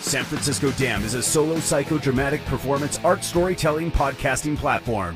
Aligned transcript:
San 0.00 0.24
Francisco 0.24 0.70
Dam 0.72 1.04
is 1.04 1.14
a 1.14 1.22
solo 1.22 1.56
psychodramatic 1.56 2.44
performance 2.46 2.98
art 3.04 3.22
storytelling 3.22 3.92
podcasting 3.92 4.56
platform. 4.56 5.14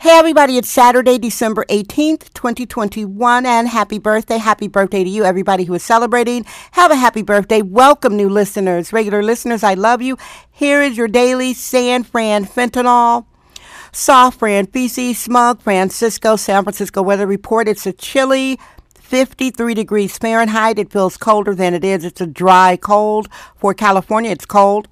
Hey, 0.00 0.18
everybody, 0.18 0.58
it's 0.58 0.68
Saturday, 0.68 1.16
December 1.16 1.64
18th, 1.70 2.32
2021, 2.34 3.46
and 3.46 3.68
happy 3.68 3.98
birthday. 3.98 4.38
Happy 4.38 4.68
birthday 4.68 5.04
to 5.04 5.08
you, 5.08 5.24
everybody 5.24 5.64
who 5.64 5.74
is 5.74 5.82
celebrating. 5.82 6.44
Have 6.72 6.90
a 6.90 6.96
happy 6.96 7.22
birthday. 7.22 7.62
Welcome, 7.62 8.16
new 8.16 8.28
listeners. 8.28 8.92
Regular 8.92 9.22
listeners, 9.22 9.62
I 9.62 9.74
love 9.74 10.02
you. 10.02 10.18
Here 10.50 10.82
is 10.82 10.96
your 10.96 11.08
daily 11.08 11.54
San 11.54 12.02
Fran 12.02 12.44
fentanyl. 12.44 13.24
Soft 13.92 14.40
Fran, 14.40 14.66
feces, 14.66 15.18
smug, 15.18 15.62
Francisco, 15.62 16.36
San 16.36 16.64
Francisco 16.64 17.02
weather 17.02 17.26
report. 17.26 17.66
It's 17.66 17.86
a 17.86 17.92
chilly 17.92 18.58
53 19.06 19.72
degrees 19.72 20.18
Fahrenheit. 20.18 20.80
It 20.80 20.90
feels 20.90 21.16
colder 21.16 21.54
than 21.54 21.74
it 21.74 21.84
is. 21.84 22.04
It's 22.04 22.20
a 22.20 22.26
dry 22.26 22.76
cold. 22.76 23.28
For 23.54 23.72
California, 23.72 24.32
it's 24.32 24.46
cold. 24.46 24.88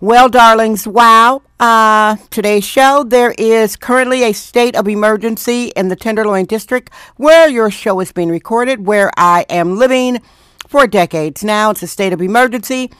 Well, 0.00 0.28
darlings, 0.28 0.86
wow. 0.86 1.42
Uh, 1.58 2.16
today's 2.30 2.64
show, 2.64 3.04
there 3.04 3.34
is 3.36 3.76
currently 3.76 4.22
a 4.22 4.32
state 4.32 4.76
of 4.76 4.88
emergency 4.88 5.72
in 5.76 5.88
the 5.88 5.96
Tenderloin 5.96 6.46
District 6.46 6.90
where 7.16 7.48
your 7.48 7.70
show 7.70 8.00
is 8.00 8.12
being 8.12 8.30
recorded, 8.30 8.86
where 8.86 9.10
I 9.16 9.44
am 9.50 9.76
living 9.76 10.22
for 10.68 10.86
decades 10.86 11.44
now. 11.44 11.70
It's 11.70 11.82
a 11.82 11.88
state 11.88 12.12
of 12.12 12.22
emergency. 12.22 12.90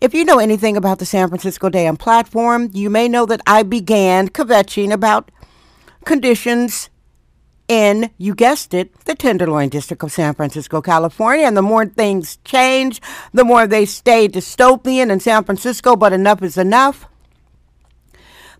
If 0.00 0.12
you 0.12 0.24
know 0.24 0.38
anything 0.38 0.76
about 0.76 0.98
the 0.98 1.06
San 1.06 1.28
Francisco 1.28 1.70
Day 1.70 1.84
Dam 1.84 1.96
platform, 1.96 2.68
you 2.74 2.90
may 2.90 3.08
know 3.08 3.24
that 3.26 3.40
I 3.46 3.62
began 3.62 4.28
kvetching 4.28 4.92
about 4.92 5.30
conditions 6.04 6.89
in, 7.70 8.10
you 8.18 8.34
guessed 8.34 8.74
it, 8.74 8.92
the 9.04 9.14
Tenderloin 9.14 9.68
District 9.68 10.02
of 10.02 10.10
San 10.10 10.34
Francisco, 10.34 10.82
California. 10.82 11.46
And 11.46 11.56
the 11.56 11.62
more 11.62 11.86
things 11.86 12.38
change, 12.44 13.00
the 13.32 13.44
more 13.44 13.66
they 13.66 13.86
stay 13.86 14.28
dystopian 14.28 15.10
in 15.10 15.20
San 15.20 15.44
Francisco, 15.44 15.94
but 15.94 16.12
enough 16.12 16.42
is 16.42 16.58
enough. 16.58 17.06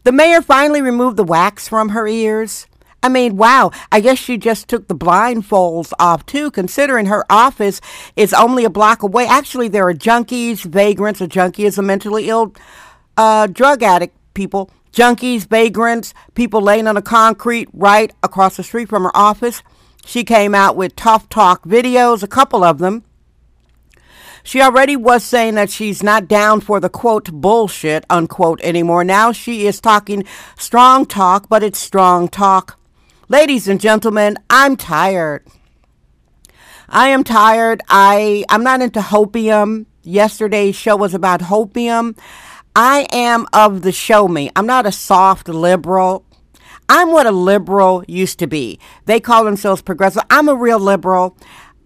The 0.05 0.13
mayor 0.13 0.41
finally 0.41 0.81
removed 0.81 1.17
the 1.17 1.25
wax 1.25 1.69
from 1.69 1.91
her 1.91 2.07
ears. 2.07 2.69
I 3.03 3.09
mean, 3.09 3.37
wow, 3.37 3.73
I 3.91 4.01
guess 4.01 4.19
she 4.19 4.39
just 4.39 4.69
took 4.69 4.87
the 4.87 4.95
blindfolds 4.95 5.93
off 5.99 6.25
too, 6.25 6.51
considering 6.53 7.07
her 7.07 7.25
office 7.29 7.81
is 8.15 8.33
only 8.33 8.65
a 8.65 8.71
block 8.71 9.03
away. 9.03 9.27
Actually, 9.27 9.69
there 9.69 9.89
are 9.89 9.95
junkies, 9.95 10.65
vagrants. 10.65 11.21
A 11.21 11.27
junkie 11.27 11.65
is 11.65 11.79
a 11.79 11.83
mentally 11.83 12.29
ill 12.29 12.55
uh, 13.17 13.49
drug 13.49 13.83
addict, 13.83 14.17
people 14.35 14.71
junkies, 14.93 15.49
vagrants, 15.49 16.15
people 16.35 16.61
laying 16.61 16.87
on 16.87 16.95
the 16.95 17.03
concrete 17.03 17.69
right 17.73 18.13
across 18.23 18.57
the 18.57 18.63
street 18.63 18.89
from 18.89 19.05
her 19.05 19.17
office. 19.17 19.63
She 20.05 20.25
came 20.25 20.55
out 20.55 20.77
with 20.77 20.97
tough 20.97 21.29
talk 21.29 21.65
videos, 21.65 22.23
a 22.23 22.29
couple 22.29 22.65
of 22.65 22.79
them. 22.79 23.05
She 24.43 24.63
already 24.63 24.97
was 24.97 25.23
saying 25.23 25.55
that 25.57 25.71
she's 25.71 26.03
not 26.03 26.27
down 26.27 26.61
for 26.61 26.81
the 26.81 26.89
quote 26.89 27.31
bullshit 27.31 28.05
unquote 28.09 28.61
anymore. 28.63 29.05
Now 29.05 29.33
she 29.33 29.67
is 29.67 29.81
talking 29.81 30.25
strong 30.59 31.07
talk, 31.07 31.49
but 31.49 31.63
it's 31.63 31.79
strong 31.79 32.29
talk. 32.29 32.79
Ladies 33.29 33.69
and 33.69 33.81
gentlemen, 33.81 34.39
I'm 34.49 34.77
tired. 34.77 35.47
I 36.89 37.09
am 37.09 37.23
tired. 37.23 37.83
I 37.89 38.45
I'm 38.49 38.65
not 38.65 38.83
into 38.83 39.01
hopium. 39.01 39.87
Yesterday's 40.03 40.75
show 40.75 40.97
was 40.97 41.15
about 41.15 41.41
hopium. 41.41 42.19
I 42.83 43.07
am 43.13 43.45
of 43.53 43.83
the 43.83 43.93
show 43.93 44.27
me. 44.27 44.51
I'm 44.57 44.65
not 44.65 44.87
a 44.87 44.91
soft 44.91 45.51
liberal. 45.51 46.25
I'm 46.89 47.13
what 47.13 47.27
a 47.27 47.31
liberal 47.31 48.03
used 48.09 48.39
to 48.39 48.47
be. 48.47 48.81
They 49.05 49.21
call 49.21 49.45
themselves 49.45 49.83
progressive. 49.83 50.23
I'm 50.31 50.49
a 50.49 50.55
real 50.55 50.79
liberal. 50.79 51.37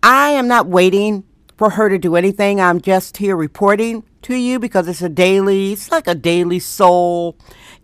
I 0.04 0.28
am 0.28 0.46
not 0.46 0.68
waiting 0.68 1.24
for 1.56 1.70
her 1.70 1.88
to 1.88 1.98
do 1.98 2.16
anything. 2.16 2.60
I'm 2.60 2.80
just 2.80 3.16
here 3.18 3.36
reporting 3.36 4.04
to 4.22 4.34
you 4.34 4.58
because 4.58 4.88
it's 4.88 5.02
a 5.02 5.08
daily, 5.08 5.72
it's 5.72 5.90
like 5.90 6.06
a 6.06 6.14
daily 6.14 6.58
soul 6.58 7.36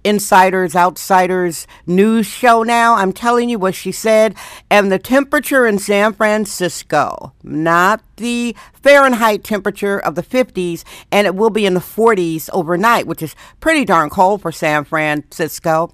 insiders, 0.02 0.74
outsiders 0.74 1.66
news 1.86 2.26
show 2.26 2.62
now. 2.62 2.94
I'm 2.94 3.12
telling 3.12 3.48
you 3.48 3.58
what 3.58 3.74
she 3.74 3.92
said. 3.92 4.34
And 4.70 4.90
the 4.90 4.98
temperature 4.98 5.66
in 5.66 5.78
San 5.78 6.14
Francisco, 6.14 7.34
not 7.42 8.02
the 8.16 8.56
Fahrenheit 8.72 9.44
temperature 9.44 9.98
of 9.98 10.14
the 10.14 10.22
50s, 10.22 10.84
and 11.12 11.26
it 11.26 11.34
will 11.34 11.50
be 11.50 11.66
in 11.66 11.74
the 11.74 11.80
40s 11.80 12.48
overnight, 12.52 13.06
which 13.06 13.22
is 13.22 13.36
pretty 13.60 13.84
darn 13.84 14.10
cold 14.10 14.42
for 14.42 14.52
San 14.52 14.84
Francisco. 14.84 15.92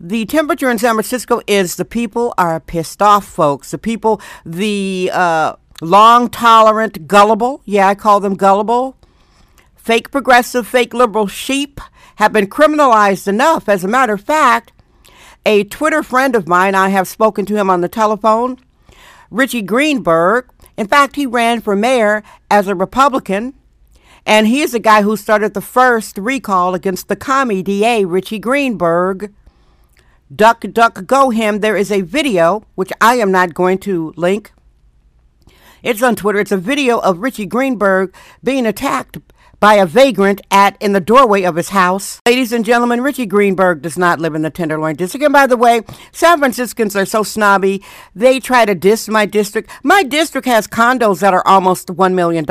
The 0.00 0.26
temperature 0.26 0.70
in 0.70 0.78
San 0.78 0.94
Francisco 0.94 1.40
is 1.48 1.74
the 1.74 1.84
people 1.84 2.32
are 2.38 2.60
pissed 2.60 3.02
off, 3.02 3.24
folks. 3.24 3.72
The 3.72 3.78
people, 3.78 4.20
the 4.46 5.10
uh, 5.12 5.56
long 5.80 6.28
tolerant, 6.28 7.06
gullible, 7.06 7.62
yeah, 7.64 7.88
I 7.88 7.94
call 7.94 8.20
them 8.20 8.34
gullible, 8.34 8.96
fake 9.76 10.10
progressive, 10.10 10.66
fake 10.66 10.92
liberal 10.92 11.26
sheep 11.26 11.80
have 12.16 12.32
been 12.32 12.48
criminalized 12.48 13.28
enough. 13.28 13.68
As 13.68 13.84
a 13.84 13.88
matter 13.88 14.14
of 14.14 14.20
fact, 14.20 14.72
a 15.46 15.64
Twitter 15.64 16.02
friend 16.02 16.34
of 16.34 16.48
mine, 16.48 16.74
I 16.74 16.88
have 16.90 17.08
spoken 17.08 17.46
to 17.46 17.56
him 17.56 17.70
on 17.70 17.80
the 17.80 17.88
telephone, 17.88 18.58
Richie 19.30 19.62
Greenberg. 19.62 20.48
In 20.76 20.86
fact, 20.86 21.16
he 21.16 21.26
ran 21.26 21.60
for 21.60 21.74
mayor 21.74 22.22
as 22.50 22.68
a 22.68 22.74
Republican, 22.74 23.54
and 24.26 24.46
he 24.46 24.60
is 24.60 24.72
the 24.72 24.78
guy 24.78 25.02
who 25.02 25.16
started 25.16 25.54
the 25.54 25.60
first 25.60 26.18
recall 26.18 26.74
against 26.74 27.08
the 27.08 27.16
commie 27.16 27.62
DA, 27.62 28.04
Richie 28.04 28.38
Greenberg. 28.38 29.32
Duck, 30.34 30.64
duck, 30.72 31.06
go 31.06 31.30
him. 31.30 31.60
There 31.60 31.76
is 31.76 31.90
a 31.90 32.02
video, 32.02 32.64
which 32.74 32.92
I 33.00 33.14
am 33.14 33.32
not 33.32 33.54
going 33.54 33.78
to 33.78 34.12
link. 34.16 34.52
It's 35.82 36.02
on 36.02 36.16
Twitter. 36.16 36.40
It's 36.40 36.50
a 36.50 36.56
video 36.56 36.98
of 36.98 37.18
Richie 37.18 37.46
Greenberg 37.46 38.12
being 38.42 38.66
attacked 38.66 39.18
by 39.60 39.74
a 39.74 39.86
vagrant 39.86 40.40
at 40.50 40.76
in 40.80 40.92
the 40.92 41.00
doorway 41.00 41.42
of 41.42 41.56
his 41.56 41.70
house. 41.70 42.20
Ladies 42.26 42.52
and 42.52 42.64
gentlemen, 42.64 43.00
Richie 43.00 43.26
Greenberg 43.26 43.82
does 43.82 43.98
not 43.98 44.20
live 44.20 44.34
in 44.34 44.42
the 44.42 44.50
Tenderloin 44.50 44.96
district. 44.96 45.24
And 45.24 45.32
by 45.32 45.46
the 45.46 45.56
way, 45.56 45.82
San 46.12 46.38
Franciscans 46.38 46.94
are 46.94 47.06
so 47.06 47.22
snobby. 47.22 47.82
They 48.14 48.40
try 48.40 48.64
to 48.64 48.74
diss 48.74 49.08
my 49.08 49.26
district. 49.26 49.70
My 49.82 50.02
district 50.02 50.46
has 50.46 50.66
condos 50.66 51.20
that 51.20 51.34
are 51.34 51.46
almost 51.46 51.88
$1 51.88 52.14
million. 52.14 52.44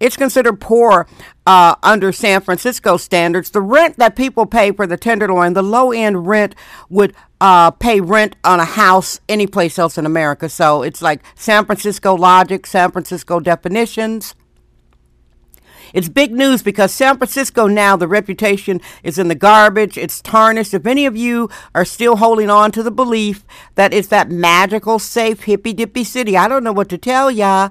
It's 0.00 0.16
considered 0.16 0.60
poor 0.60 1.06
uh, 1.46 1.76
under 1.82 2.12
San 2.12 2.40
Francisco 2.40 2.96
standards. 2.96 3.50
The 3.50 3.60
rent 3.60 3.98
that 3.98 4.16
people 4.16 4.46
pay 4.46 4.72
for 4.72 4.86
the 4.86 4.96
Tenderloin, 4.96 5.52
the 5.52 5.62
low 5.62 5.92
end 5.92 6.26
rent 6.26 6.54
would 6.88 7.14
uh, 7.40 7.72
pay 7.72 8.00
rent 8.00 8.36
on 8.44 8.60
a 8.60 8.64
house 8.64 9.20
any 9.28 9.46
place 9.46 9.78
else 9.78 9.98
in 9.98 10.06
America. 10.06 10.48
So 10.48 10.82
it's 10.82 11.02
like 11.02 11.22
San 11.34 11.64
Francisco 11.66 12.14
logic, 12.14 12.66
San 12.66 12.90
Francisco 12.92 13.40
definitions. 13.40 14.34
It's 15.92 16.08
big 16.08 16.32
news 16.32 16.62
because 16.62 16.92
San 16.92 17.18
Francisco 17.18 17.66
now, 17.66 17.96
the 17.96 18.08
reputation 18.08 18.80
is 19.02 19.18
in 19.18 19.28
the 19.28 19.34
garbage. 19.34 19.98
It's 19.98 20.20
tarnished. 20.20 20.74
If 20.74 20.86
any 20.86 21.06
of 21.06 21.16
you 21.16 21.50
are 21.74 21.84
still 21.84 22.16
holding 22.16 22.50
on 22.50 22.72
to 22.72 22.82
the 22.82 22.90
belief 22.90 23.44
that 23.74 23.92
it's 23.92 24.08
that 24.08 24.30
magical, 24.30 24.98
safe, 24.98 25.42
hippy 25.42 25.72
dippy 25.72 26.04
city, 26.04 26.36
I 26.36 26.48
don't 26.48 26.64
know 26.64 26.72
what 26.72 26.88
to 26.90 26.98
tell 26.98 27.30
ya. 27.30 27.70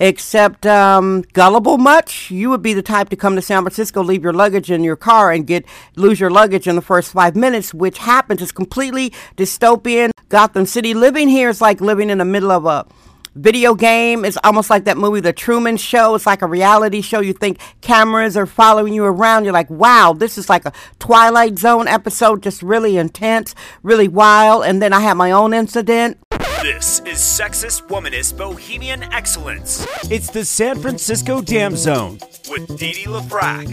Except 0.00 0.66
um, 0.66 1.22
gullible 1.34 1.78
much, 1.78 2.28
you 2.28 2.50
would 2.50 2.62
be 2.62 2.74
the 2.74 2.82
type 2.82 3.10
to 3.10 3.16
come 3.16 3.36
to 3.36 3.42
San 3.42 3.62
Francisco, 3.62 4.02
leave 4.02 4.24
your 4.24 4.32
luggage 4.32 4.68
in 4.68 4.82
your 4.82 4.96
car, 4.96 5.30
and 5.30 5.46
get 5.46 5.64
lose 5.94 6.18
your 6.18 6.30
luggage 6.30 6.66
in 6.66 6.74
the 6.74 6.82
first 6.82 7.12
five 7.12 7.36
minutes, 7.36 7.72
which 7.72 7.98
happens. 7.98 8.42
It's 8.42 8.50
completely 8.50 9.12
dystopian. 9.36 10.10
Gotham 10.28 10.66
City. 10.66 10.94
Living 10.94 11.28
here 11.28 11.48
is 11.48 11.60
like 11.60 11.80
living 11.80 12.10
in 12.10 12.18
the 12.18 12.24
middle 12.24 12.50
of 12.50 12.66
a 12.66 12.86
video 13.34 13.74
game. 13.74 14.24
It's 14.24 14.38
almost 14.44 14.70
like 14.70 14.84
that 14.84 14.96
movie, 14.96 15.20
The 15.20 15.32
Truman 15.32 15.76
Show. 15.76 16.14
It's 16.14 16.26
like 16.26 16.42
a 16.42 16.46
reality 16.46 17.00
show. 17.00 17.20
You 17.20 17.32
think 17.32 17.58
cameras 17.80 18.36
are 18.36 18.46
following 18.46 18.92
you 18.92 19.04
around. 19.04 19.44
You're 19.44 19.52
like, 19.52 19.70
wow, 19.70 20.12
this 20.12 20.38
is 20.38 20.48
like 20.48 20.64
a 20.64 20.72
Twilight 20.98 21.58
Zone 21.58 21.88
episode, 21.88 22.42
just 22.42 22.62
really 22.62 22.96
intense, 22.96 23.54
really 23.82 24.08
wild. 24.08 24.64
And 24.64 24.80
then 24.80 24.92
I 24.92 25.00
had 25.00 25.14
my 25.14 25.30
own 25.30 25.52
incident. 25.52 26.18
This 26.62 27.00
is 27.00 27.18
Sexist 27.18 27.88
Womanist 27.88 28.38
Bohemian 28.38 29.02
Excellence. 29.12 29.86
It's 30.10 30.30
the 30.30 30.44
San 30.44 30.80
Francisco 30.80 31.42
Dam 31.42 31.76
Zone 31.76 32.18
with 32.48 32.78
Dee 32.78 33.04
LaFrac. 33.04 33.68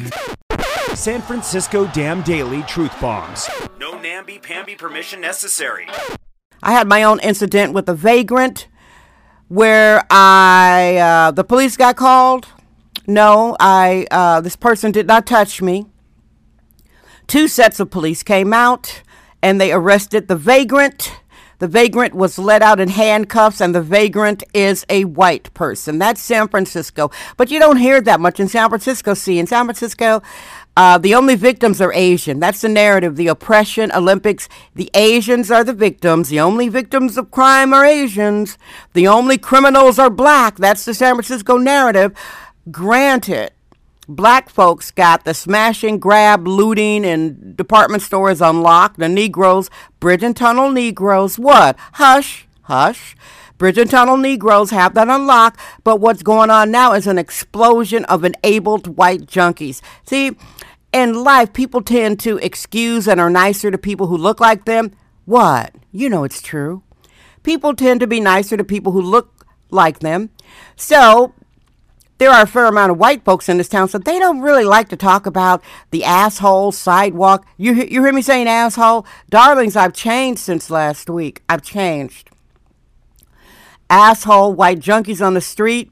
San 0.96 1.22
Francisco 1.22 1.88
Dam 1.88 2.22
Daily 2.24 2.64
Truth 2.64 3.00
Bombs. 3.00 3.50
No 3.80 3.98
namby-pamby 4.02 4.76
permission 4.76 5.22
necessary. 5.22 5.88
I 6.62 6.74
had 6.74 6.88
my 6.88 7.04
own 7.04 7.22
incident 7.22 7.74
with 7.74 7.88
a 7.88 7.94
vagrant 7.94 8.68
where 9.52 10.02
I 10.10 10.96
uh, 10.96 11.32
the 11.32 11.44
police 11.44 11.76
got 11.76 11.98
called. 11.98 12.48
no, 13.06 13.58
I 13.60 14.08
uh, 14.10 14.40
this 14.40 14.56
person 14.56 14.94
did 14.94 15.08
not 15.08 15.28
touch 15.28 15.62
me. 15.62 15.88
Two 17.28 17.50
sets 17.50 17.82
of 17.82 17.92
police 17.92 18.24
came 18.24 18.54
out 18.54 19.04
and 19.42 19.60
they 19.60 19.74
arrested 19.74 20.30
the 20.30 20.38
vagrant. 20.38 21.12
The 21.60 21.68
vagrant 21.68 22.16
was 22.16 22.40
let 22.40 22.64
out 22.64 22.80
in 22.80 22.90
handcuffs, 22.90 23.62
and 23.62 23.76
the 23.76 23.84
vagrant 23.84 24.42
is 24.52 24.84
a 24.90 25.04
white 25.04 25.54
person. 25.54 26.00
That's 26.00 26.20
San 26.20 26.48
Francisco. 26.48 27.12
But 27.38 27.52
you 27.52 27.60
don't 27.60 27.78
hear 27.78 28.02
that 28.02 28.20
much 28.20 28.40
in 28.40 28.48
San 28.48 28.70
Francisco. 28.70 29.14
See, 29.14 29.38
in 29.38 29.46
San 29.46 29.66
Francisco, 29.66 30.24
uh, 30.78 30.98
the 30.98 31.14
only 31.14 31.36
victims 31.36 31.82
are 31.82 31.94
Asian. 31.94 32.40
That's 32.40 32.62
the 32.62 32.70
narrative. 32.70 33.16
The 33.16 33.28
oppression 33.28 33.92
Olympics. 33.92 34.48
The 34.74 34.90
Asians 34.94 35.52
are 35.52 35.64
the 35.64 35.74
victims. 35.74 36.30
The 36.30 36.40
only 36.40 36.70
victims 36.70 37.18
of 37.18 37.30
crime 37.30 37.74
are 37.74 37.86
Asians. 37.86 38.58
The 38.94 39.08
only 39.08 39.38
criminals 39.38 40.00
are 40.00 40.10
black. 40.10 40.56
That's 40.58 40.86
the 40.86 40.94
San 40.94 41.16
Francisco 41.16 41.58
narrative. 41.58 42.14
Granted, 42.72 43.52
black 44.08 44.50
folks 44.50 44.92
got 44.92 45.26
the 45.26 45.34
smashing, 45.34 46.00
grab, 46.00 46.48
looting, 46.48 47.06
and 47.06 47.56
department 47.58 48.04
stores 48.04 48.42
unlocked. 48.42 48.98
The 48.98 49.10
Negroes, 49.10 49.70
bridge 50.00 50.24
and 50.24 50.38
tunnel 50.38 50.72
Negroes, 50.72 51.38
what? 51.38 51.78
Hush, 51.94 52.48
hush. 52.64 53.16
Bridge 53.58 53.78
and 53.78 53.92
tunnel 53.92 54.18
Negroes 54.18 54.72
have 54.72 54.96
that 54.96 55.08
unlocked, 55.08 55.60
but 55.84 56.00
what's 56.00 56.24
going 56.24 56.50
on 56.50 56.72
now 56.72 56.94
is 56.94 57.06
an 57.06 57.20
explosion 57.20 58.06
of 58.06 58.24
enabled 58.24 58.98
white 58.98 59.28
junkies. 59.28 59.82
See, 60.04 60.32
in 60.94 61.24
life, 61.24 61.54
people 61.54 61.82
tend 61.82 62.20
to 62.22 62.38
excuse 62.38 63.08
and 63.08 63.20
are 63.20 63.30
nicer 63.30 63.72
to 63.72 63.78
people 63.78 64.08
who 64.08 64.18
look 64.18 64.40
like 64.40 64.66
them. 64.66 64.92
What? 65.26 65.74
You 65.92 66.10
know 66.10 66.24
it's 66.24 66.42
true. 66.42 66.84
People 67.44 67.74
tend 67.74 68.00
to 68.02 68.08
be 68.08 68.20
nicer 68.20 68.58
to 68.58 68.64
people 68.64 68.92
who 68.92 69.02
look 69.02 69.46
like 69.70 70.00
them. 70.00 70.30
So 70.76 71.34
there 72.18 72.30
are 72.30 72.44
a 72.44 72.48
fair 72.48 72.66
amount 72.66 72.92
of 72.92 72.98
white 72.98 73.24
folks 73.24 73.50
in 73.50 73.58
this 73.58 73.70
town, 73.70 73.88
so 73.88 73.98
they 73.98 74.20
don't 74.20 74.42
really 74.42 74.64
like 74.64 74.90
to 74.90 74.96
talk 74.96 75.26
about 75.26 75.64
the 75.90 76.04
asshole 76.04 76.72
sidewalk. 76.72 77.48
You, 77.58 77.74
you 77.74 78.04
hear 78.04 78.14
me 78.14 78.22
saying 78.22 78.48
asshole? 78.48 79.06
Darlings, 79.30 79.76
I've 79.76 79.94
changed 79.94 80.42
since 80.42 80.70
last 80.70 81.10
week. 81.10 81.42
I've 81.50 81.64
changed. 81.64 82.30
Asshole, 83.90 84.54
white 84.54 84.80
junkies 84.80 85.26
on 85.26 85.34
the 85.34 85.42
street. 85.42 85.92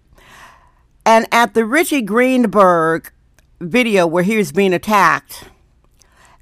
And 1.06 1.26
at 1.32 1.54
the 1.54 1.66
Richie 1.66 2.04
Greenberg 2.04 3.12
video 3.60 4.08
where 4.08 4.24
he 4.24 4.38
was 4.38 4.52
being 4.52 4.74
attacked, 4.74 5.46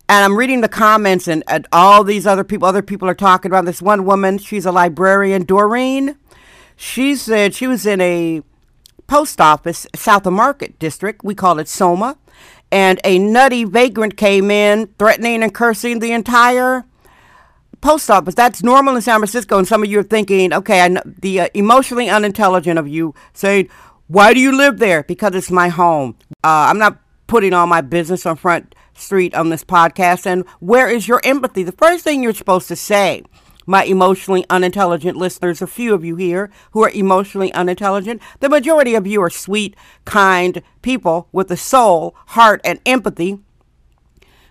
and 0.09 0.23
I'm 0.23 0.37
reading 0.37 0.61
the 0.61 0.69
comments, 0.69 1.27
and, 1.27 1.43
and 1.47 1.67
all 1.71 2.03
these 2.03 2.25
other 2.25 2.43
people, 2.43 2.67
other 2.67 2.81
people 2.81 3.09
are 3.09 3.15
talking 3.15 3.51
about 3.51 3.65
this 3.65 3.81
one 3.81 4.05
woman. 4.05 4.37
She's 4.37 4.65
a 4.65 4.71
librarian, 4.71 5.43
Doreen. 5.43 6.17
She 6.75 7.15
said 7.15 7.53
she 7.53 7.67
was 7.67 7.85
in 7.85 7.99
a 7.99 8.41
post 9.07 9.41
office 9.41 9.87
south 9.95 10.25
of 10.25 10.33
Market 10.33 10.79
District. 10.79 11.23
We 11.23 11.35
call 11.35 11.59
it 11.59 11.67
Soma. 11.67 12.17
And 12.71 12.99
a 13.03 13.17
nutty 13.17 13.63
vagrant 13.63 14.17
came 14.17 14.51
in, 14.51 14.87
threatening 14.99 15.41
and 15.41 15.53
cursing 15.53 15.99
the 15.99 16.11
entire 16.11 16.85
post 17.81 18.09
office. 18.11 18.35
That's 18.35 18.61
normal 18.61 18.95
in 18.95 19.01
San 19.01 19.19
Francisco. 19.19 19.57
And 19.57 19.67
some 19.67 19.83
of 19.83 19.89
you 19.89 19.99
are 19.99 20.03
thinking, 20.03 20.53
okay, 20.53 20.81
I 20.81 20.87
know, 20.89 21.01
the 21.05 21.41
uh, 21.41 21.49
emotionally 21.53 22.09
unintelligent 22.09 22.77
of 22.77 22.87
you 22.87 23.15
saying, 23.33 23.69
why 24.07 24.33
do 24.33 24.39
you 24.39 24.55
live 24.55 24.79
there? 24.79 25.03
Because 25.03 25.33
it's 25.35 25.49
my 25.51 25.69
home. 25.69 26.15
Uh, 26.43 26.67
I'm 26.69 26.77
not 26.77 26.99
putting 27.27 27.53
all 27.53 27.67
my 27.67 27.81
business 27.81 28.25
on 28.25 28.35
Front 28.35 28.73
Street 28.95 29.35
on 29.35 29.49
this 29.49 29.63
podcast. 29.63 30.25
And 30.25 30.45
where 30.59 30.89
is 30.89 31.07
your 31.07 31.21
empathy? 31.23 31.63
The 31.63 31.71
first 31.71 32.03
thing 32.03 32.23
you're 32.23 32.33
supposed 32.33 32.67
to 32.69 32.75
say 32.75 33.23
my 33.67 33.83
emotionally 33.83 34.45
unintelligent 34.49 35.17
listeners, 35.17 35.61
a 35.61 35.67
few 35.67 35.93
of 35.93 36.03
you 36.03 36.15
here 36.15 36.49
who 36.71 36.83
are 36.83 36.89
emotionally 36.91 37.53
unintelligent. 37.53 38.21
The 38.39 38.49
majority 38.49 38.95
of 38.95 39.05
you 39.05 39.21
are 39.21 39.29
sweet, 39.29 39.75
kind 40.05 40.61
people 40.81 41.27
with 41.33 41.51
a 41.51 41.57
soul, 41.57 42.15
heart, 42.27 42.61
and 42.63 42.79
empathy. 42.85 43.39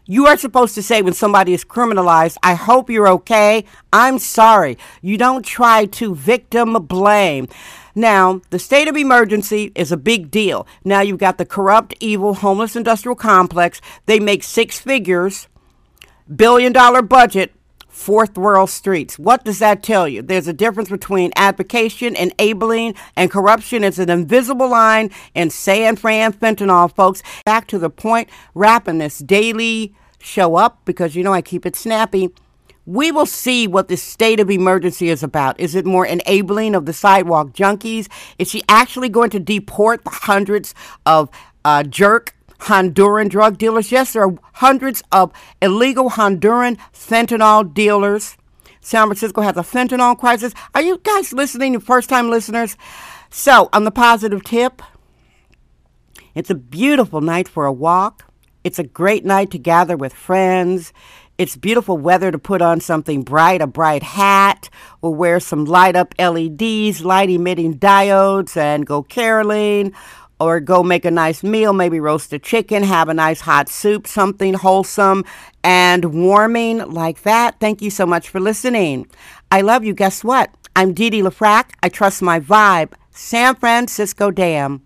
You 0.08 0.28
are 0.28 0.36
supposed 0.36 0.76
to 0.76 0.82
say 0.82 1.02
when 1.02 1.14
somebody 1.14 1.52
is 1.52 1.64
criminalized, 1.64 2.36
I 2.40 2.54
hope 2.54 2.88
you're 2.88 3.08
okay. 3.08 3.64
I'm 3.92 4.20
sorry. 4.20 4.78
You 5.02 5.18
don't 5.18 5.44
try 5.44 5.86
to 5.86 6.14
victim 6.14 6.74
blame. 6.86 7.48
Now, 7.96 8.40
the 8.50 8.60
state 8.60 8.86
of 8.86 8.96
emergency 8.96 9.72
is 9.74 9.90
a 9.90 9.96
big 9.96 10.30
deal. 10.30 10.64
Now 10.84 11.00
you've 11.00 11.18
got 11.18 11.38
the 11.38 11.44
corrupt, 11.44 11.92
evil, 11.98 12.34
homeless 12.34 12.76
industrial 12.76 13.16
complex. 13.16 13.80
They 14.04 14.20
make 14.20 14.44
six 14.44 14.78
figures, 14.78 15.48
billion 16.32 16.72
dollar 16.72 17.02
budget 17.02 17.55
fourth 17.96 18.36
world 18.36 18.68
streets. 18.68 19.18
What 19.18 19.44
does 19.44 19.58
that 19.58 19.82
tell 19.82 20.06
you? 20.06 20.20
There's 20.20 20.46
a 20.46 20.52
difference 20.52 20.90
between 20.90 21.32
advocation, 21.34 22.14
enabling, 22.14 22.94
and 23.16 23.30
corruption. 23.30 23.82
It's 23.82 23.98
an 23.98 24.10
invisible 24.10 24.68
line 24.68 25.10
in 25.34 25.48
San 25.48 25.96
Fran 25.96 26.34
fentanyl, 26.34 26.94
folks. 26.94 27.22
Back 27.46 27.66
to 27.68 27.78
the 27.78 27.88
point, 27.88 28.28
wrapping 28.54 28.98
this 28.98 29.18
daily 29.18 29.94
show 30.20 30.56
up 30.56 30.84
because 30.84 31.16
you 31.16 31.24
know 31.24 31.32
I 31.32 31.40
keep 31.40 31.64
it 31.64 31.74
snappy. 31.74 32.28
We 32.84 33.10
will 33.10 33.26
see 33.26 33.66
what 33.66 33.88
the 33.88 33.96
state 33.96 34.40
of 34.40 34.50
emergency 34.50 35.08
is 35.08 35.22
about. 35.22 35.58
Is 35.58 35.74
it 35.74 35.86
more 35.86 36.06
enabling 36.06 36.74
of 36.74 36.84
the 36.84 36.92
sidewalk 36.92 37.48
junkies? 37.54 38.08
Is 38.38 38.50
she 38.50 38.62
actually 38.68 39.08
going 39.08 39.30
to 39.30 39.40
deport 39.40 40.04
the 40.04 40.10
hundreds 40.10 40.74
of 41.06 41.30
uh, 41.64 41.82
jerk 41.82 42.35
Honduran 42.60 43.28
drug 43.28 43.58
dealers. 43.58 43.92
Yes, 43.92 44.12
there 44.12 44.24
are 44.24 44.34
hundreds 44.54 45.02
of 45.12 45.32
illegal 45.60 46.10
Honduran 46.10 46.78
fentanyl 46.92 47.72
dealers. 47.72 48.36
San 48.80 49.06
Francisco 49.08 49.40
has 49.40 49.56
a 49.56 49.62
fentanyl 49.62 50.16
crisis. 50.16 50.54
Are 50.74 50.82
you 50.82 50.98
guys 50.98 51.32
listening, 51.32 51.78
first 51.80 52.08
time 52.08 52.30
listeners? 52.30 52.76
So, 53.30 53.68
on 53.72 53.84
the 53.84 53.90
positive 53.90 54.44
tip, 54.44 54.80
it's 56.34 56.50
a 56.50 56.54
beautiful 56.54 57.20
night 57.20 57.48
for 57.48 57.66
a 57.66 57.72
walk. 57.72 58.30
It's 58.62 58.78
a 58.78 58.84
great 58.84 59.24
night 59.24 59.50
to 59.50 59.58
gather 59.58 59.96
with 59.96 60.12
friends. 60.12 60.92
It's 61.38 61.56
beautiful 61.56 61.98
weather 61.98 62.30
to 62.30 62.38
put 62.38 62.62
on 62.62 62.80
something 62.80 63.22
bright, 63.22 63.60
a 63.60 63.66
bright 63.66 64.02
hat, 64.02 64.70
or 65.02 65.14
wear 65.14 65.38
some 65.38 65.66
light 65.66 65.94
up 65.94 66.14
LEDs, 66.18 67.04
light 67.04 67.28
emitting 67.28 67.78
diodes, 67.78 68.56
and 68.56 68.86
go 68.86 69.02
caroling 69.02 69.92
or 70.38 70.60
go 70.60 70.82
make 70.82 71.04
a 71.04 71.10
nice 71.10 71.42
meal, 71.42 71.72
maybe 71.72 72.00
roast 72.00 72.32
a 72.32 72.38
chicken, 72.38 72.82
have 72.82 73.08
a 73.08 73.14
nice 73.14 73.40
hot 73.40 73.68
soup, 73.68 74.06
something 74.06 74.54
wholesome 74.54 75.24
and 75.64 76.04
warming 76.14 76.78
like 76.90 77.22
that. 77.22 77.58
Thank 77.60 77.82
you 77.82 77.90
so 77.90 78.06
much 78.06 78.28
for 78.28 78.40
listening. 78.40 79.08
I 79.50 79.60
love 79.62 79.84
you. 79.84 79.94
Guess 79.94 80.24
what? 80.24 80.50
I'm 80.74 80.92
Dee 80.92 81.10
Dee 81.10 81.22
LaFrac. 81.22 81.70
I 81.82 81.88
trust 81.88 82.22
my 82.22 82.38
vibe. 82.38 82.92
San 83.10 83.54
Francisco 83.54 84.30
Dam. 84.30 84.85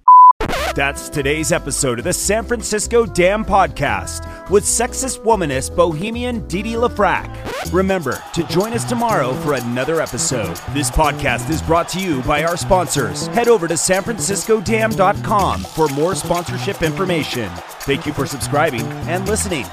That's 0.75 1.09
today's 1.09 1.51
episode 1.51 1.99
of 1.99 2.05
the 2.05 2.13
San 2.13 2.45
Francisco 2.45 3.05
Dam 3.05 3.45
Podcast 3.45 4.51
with 4.51 4.63
sexist 4.63 5.21
womanist 5.25 5.75
bohemian 5.75 6.47
Didi 6.47 6.75
LaFrac. 6.75 7.73
Remember 7.73 8.23
to 8.35 8.45
join 8.45 8.73
us 8.73 8.85
tomorrow 8.85 9.35
for 9.35 9.55
another 9.55 10.01
episode. 10.01 10.55
This 10.73 10.89
podcast 10.89 11.51
is 11.51 11.61
brought 11.61 11.89
to 11.91 12.01
you 12.01 12.23
by 12.23 12.45
our 12.45 12.57
sponsors. 12.57 13.27
Head 13.29 13.49
over 13.49 13.67
to 13.67 13.75
sanfranciscodam.com 13.75 15.61
for 15.63 15.89
more 15.89 16.15
sponsorship 16.15 16.83
information. 16.83 17.51
Thank 17.81 18.07
you 18.07 18.13
for 18.13 18.27
subscribing 18.27 18.87
and 19.09 19.29
listening. 19.29 19.67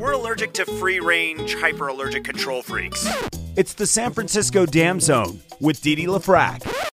We're 0.00 0.12
allergic 0.12 0.52
to 0.54 0.64
free 0.66 1.00
range, 1.00 1.56
hyperallergic 1.56 2.24
control 2.24 2.62
freaks. 2.62 3.08
It's 3.56 3.74
the 3.74 3.86
San 3.86 4.12
Francisco 4.12 4.66
Dam 4.66 5.00
Zone 5.00 5.40
with 5.60 5.82
Didi 5.82 6.06
LaFrac. 6.06 6.75